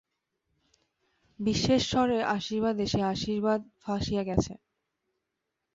[1.39, 4.53] বিশ্বেশ্বরের আশীর্বাদে সে আশীর্বাদ ফাঁসিয়া গেছে।